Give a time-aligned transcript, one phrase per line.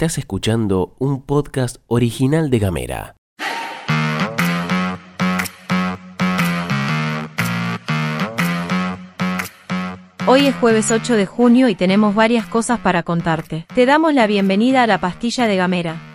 [0.00, 3.16] Estás escuchando un podcast original de Gamera.
[10.26, 13.66] Hoy es jueves 8 de junio y tenemos varias cosas para contarte.
[13.74, 16.09] Te damos la bienvenida a la pastilla de Gamera.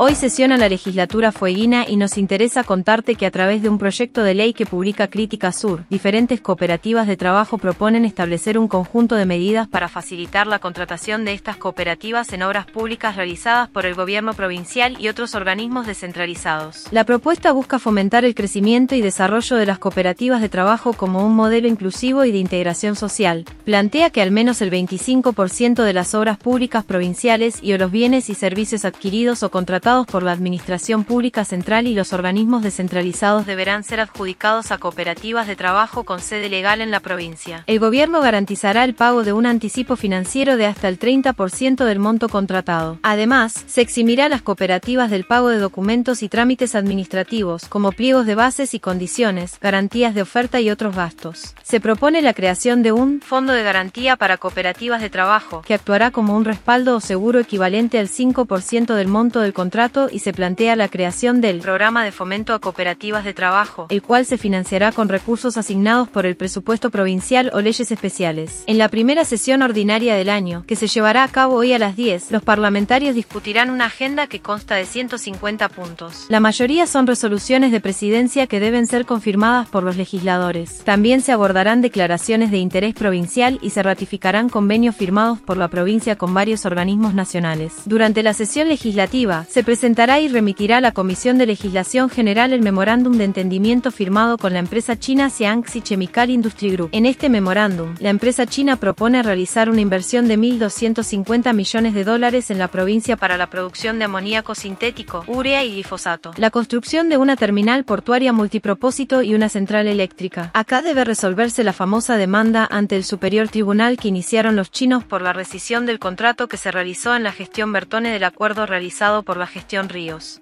[0.00, 4.22] Hoy sesiona la legislatura fueguina y nos interesa contarte que a través de un proyecto
[4.22, 9.26] de ley que publica Crítica Sur, diferentes cooperativas de trabajo proponen establecer un conjunto de
[9.26, 14.34] medidas para facilitar la contratación de estas cooperativas en obras públicas realizadas por el gobierno
[14.34, 16.86] provincial y otros organismos descentralizados.
[16.92, 21.34] La propuesta busca fomentar el crecimiento y desarrollo de las cooperativas de trabajo como un
[21.34, 23.46] modelo inclusivo y de integración social.
[23.64, 28.30] Plantea que al menos el 25% de las obras públicas provinciales y o los bienes
[28.30, 33.84] y servicios adquiridos o contratados por la Administración Pública Central y los organismos descentralizados deberán
[33.84, 37.64] ser adjudicados a cooperativas de trabajo con sede legal en la provincia.
[37.66, 42.28] El gobierno garantizará el pago de un anticipo financiero de hasta el 30% del monto
[42.28, 42.98] contratado.
[43.02, 48.34] Además, se eximirá las cooperativas del pago de documentos y trámites administrativos, como pliegos de
[48.34, 51.54] bases y condiciones, garantías de oferta y otros gastos.
[51.62, 56.10] Se propone la creación de un fondo de garantía para cooperativas de trabajo, que actuará
[56.10, 59.77] como un respaldo o seguro equivalente al 5% del monto del contrato
[60.10, 64.26] y se plantea la creación del Programa de Fomento a Cooperativas de Trabajo, el cual
[64.26, 68.64] se financiará con recursos asignados por el presupuesto provincial o leyes especiales.
[68.66, 71.94] En la primera sesión ordinaria del año, que se llevará a cabo hoy a las
[71.94, 76.26] 10, los parlamentarios discutirán una agenda que consta de 150 puntos.
[76.28, 80.82] La mayoría son resoluciones de presidencia que deben ser confirmadas por los legisladores.
[80.84, 86.16] También se abordarán declaraciones de interés provincial y se ratificarán convenios firmados por la provincia
[86.16, 87.74] con varios organismos nacionales.
[87.84, 92.62] Durante la sesión legislativa, se presentará y remitirá a la Comisión de Legislación General el
[92.62, 96.88] memorándum de entendimiento firmado con la empresa china Xiangxi Chemical Industry Group.
[96.92, 102.50] En este memorándum, la empresa china propone realizar una inversión de 1.250 millones de dólares
[102.50, 107.18] en la provincia para la producción de amoníaco sintético, urea y glifosato, la construcción de
[107.18, 110.50] una terminal portuaria multipropósito y una central eléctrica.
[110.54, 115.20] Acá debe resolverse la famosa demanda ante el Superior Tribunal que iniciaron los chinos por
[115.20, 119.36] la rescisión del contrato que se realizó en la gestión Bertone del acuerdo realizado por
[119.36, 119.57] la gestión
[119.88, 120.40] Ríos.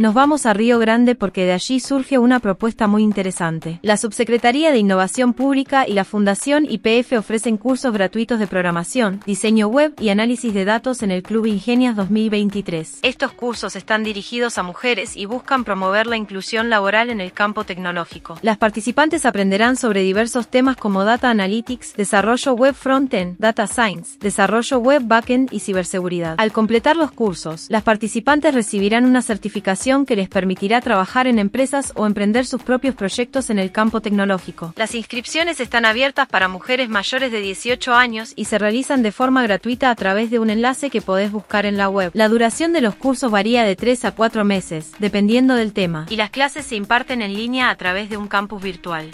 [0.00, 3.80] Nos vamos a Río Grande porque de allí surge una propuesta muy interesante.
[3.82, 9.68] La Subsecretaría de Innovación Pública y la Fundación IPF ofrecen cursos gratuitos de programación, diseño
[9.68, 13.00] web y análisis de datos en el Club Ingenias 2023.
[13.02, 17.64] Estos cursos están dirigidos a mujeres y buscan promover la inclusión laboral en el campo
[17.64, 18.38] tecnológico.
[18.40, 24.78] Las participantes aprenderán sobre diversos temas como Data Analytics, desarrollo web frontend, Data Science, desarrollo
[24.78, 26.36] web backend y ciberseguridad.
[26.38, 31.92] Al completar los cursos, las participantes recibirán una certificación que les permitirá trabajar en empresas
[31.96, 34.72] o emprender sus propios proyectos en el campo tecnológico.
[34.76, 39.42] Las inscripciones están abiertas para mujeres mayores de 18 años y se realizan de forma
[39.42, 42.12] gratuita a través de un enlace que podés buscar en la web.
[42.14, 46.16] La duración de los cursos varía de 3 a 4 meses, dependiendo del tema, y
[46.16, 49.10] las clases se imparten en línea a través de un campus virtual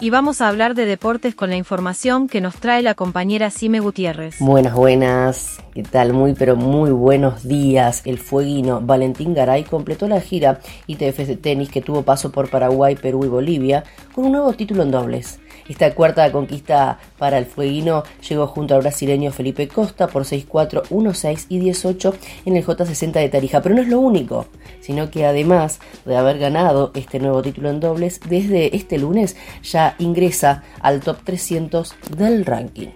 [0.00, 3.80] y vamos a hablar de deportes con la información que nos trae la compañera Sime
[3.80, 4.36] Gutiérrez.
[4.40, 5.58] Buenas, buenas.
[5.74, 6.12] ¿Qué tal?
[6.12, 8.02] Muy, pero muy buenos días.
[8.04, 12.96] El fueguino Valentín Garay completó la gira ITF de tenis que tuvo paso por Paraguay,
[12.96, 13.84] Perú y Bolivia
[14.14, 15.38] con un nuevo título en dobles.
[15.68, 21.46] Esta cuarta conquista para el fueguino llegó junto al brasileño Felipe Costa por 6-4, 1-6
[21.48, 23.62] y 18 en el J60 de Tarija.
[23.62, 24.46] Pero no es lo único,
[24.80, 29.96] sino que además de haber ganado este nuevo título en dobles, desde este lunes ya
[29.98, 32.88] ingresa al top 300 del ranking.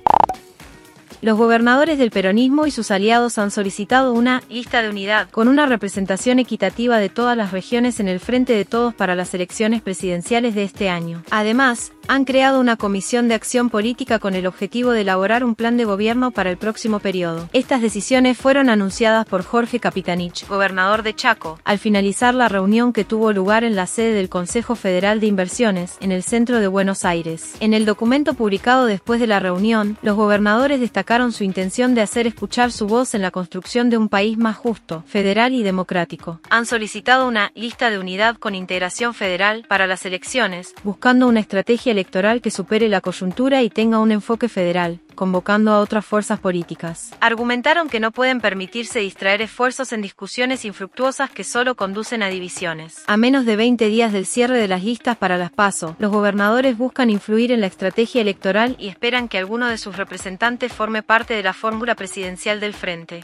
[1.23, 5.67] Los gobernadores del peronismo y sus aliados han solicitado una lista de unidad con una
[5.67, 10.55] representación equitativa de todas las regiones en el frente de todos para las elecciones presidenciales
[10.55, 11.23] de este año.
[11.31, 15.77] Además, han creado una comisión de acción política con el objetivo de elaborar un plan
[15.77, 17.49] de gobierno para el próximo periodo.
[17.53, 23.05] Estas decisiones fueron anunciadas por Jorge Capitanich, gobernador de Chaco, al finalizar la reunión que
[23.05, 27.05] tuvo lugar en la sede del Consejo Federal de Inversiones, en el centro de Buenos
[27.05, 27.55] Aires.
[27.61, 32.27] En el documento publicado después de la reunión, los gobernadores destacaron su intención de hacer
[32.27, 36.41] escuchar su voz en la construcción de un país más justo, federal y democrático.
[36.51, 41.93] Han solicitado una lista de unidad con integración federal para las elecciones, buscando una estrategia
[42.01, 47.13] electoral que supere la coyuntura y tenga un enfoque federal, convocando a otras fuerzas políticas.
[47.21, 53.05] Argumentaron que no pueden permitirse distraer esfuerzos en discusiones infructuosas que solo conducen a divisiones.
[53.07, 56.79] A menos de 20 días del cierre de las listas para las PASO, los gobernadores
[56.79, 61.35] buscan influir en la estrategia electoral y esperan que alguno de sus representantes forme parte
[61.35, 63.23] de la fórmula presidencial del frente.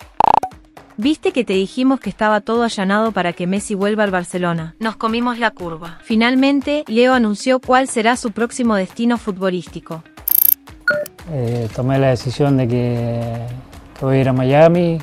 [0.99, 4.77] Viste que te dijimos que estaba todo allanado para que Messi vuelva al Barcelona.
[4.79, 5.99] Nos comimos la curva.
[6.03, 10.03] Finalmente, Leo anunció cuál será su próximo destino futbolístico.
[11.31, 13.47] Eh, tomé la decisión de que,
[14.01, 14.99] voy a ir a Miami.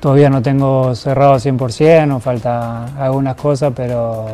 [0.00, 4.26] todavía no tengo cerrado 100%, nos falta algunas cosas, pero,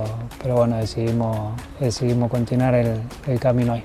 [0.43, 3.83] pero bueno, decidimos, decidimos continuar el, el camino ahí.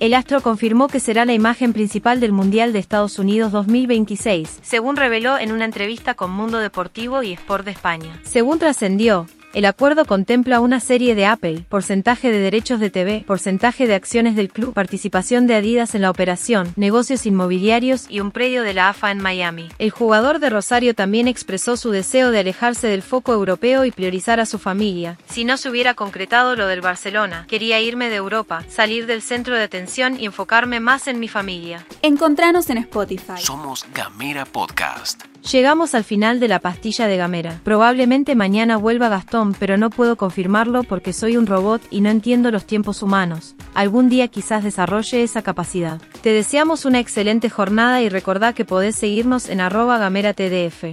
[0.00, 4.94] El astro confirmó que será la imagen principal del Mundial de Estados Unidos 2026, según
[4.94, 8.20] reveló en una entrevista con Mundo Deportivo y Sport de España.
[8.22, 13.86] Según trascendió, el acuerdo contempla una serie de Apple, porcentaje de derechos de TV, porcentaje
[13.86, 18.62] de acciones del club, participación de Adidas en la operación, negocios inmobiliarios y un predio
[18.62, 19.68] de la AFA en Miami.
[19.78, 24.38] El jugador de Rosario también expresó su deseo de alejarse del foco europeo y priorizar
[24.40, 25.18] a su familia.
[25.28, 29.54] Si no se hubiera concretado lo del Barcelona, quería irme de Europa, salir del centro
[29.54, 31.86] de atención y enfocarme más en mi familia.
[32.02, 33.38] Encontranos en Spotify.
[33.38, 35.24] Somos Gamera Podcast.
[35.50, 37.62] Llegamos al final de la pastilla de Gamera.
[37.64, 42.50] Probablemente mañana vuelva Gastón, pero no puedo confirmarlo porque soy un robot y no entiendo
[42.50, 43.54] los tiempos humanos.
[43.72, 46.02] Algún día quizás desarrolle esa capacidad.
[46.20, 50.84] Te deseamos una excelente jornada y recordá que podés seguirnos en arroba gameratdf.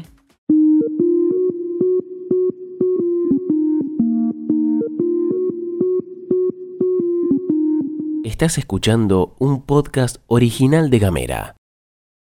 [8.24, 11.56] Estás escuchando un podcast original de Gamera.